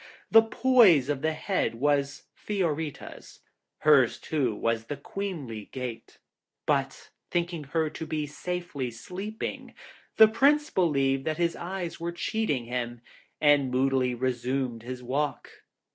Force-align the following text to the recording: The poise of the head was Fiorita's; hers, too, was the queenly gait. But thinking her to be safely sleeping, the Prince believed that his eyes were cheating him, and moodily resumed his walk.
The 0.31 0.41
poise 0.41 1.09
of 1.09 1.21
the 1.21 1.33
head 1.33 1.75
was 1.75 2.23
Fiorita's; 2.33 3.41
hers, 3.81 4.17
too, 4.17 4.55
was 4.55 4.85
the 4.85 4.97
queenly 4.97 5.65
gait. 5.65 6.17
But 6.65 7.11
thinking 7.29 7.65
her 7.65 7.87
to 7.91 8.07
be 8.07 8.25
safely 8.25 8.89
sleeping, 8.89 9.75
the 10.17 10.27
Prince 10.27 10.71
believed 10.71 11.25
that 11.25 11.37
his 11.37 11.55
eyes 11.55 11.99
were 11.99 12.11
cheating 12.11 12.65
him, 12.65 13.01
and 13.39 13.69
moodily 13.69 14.15
resumed 14.15 14.81
his 14.81 15.03
walk. 15.03 15.51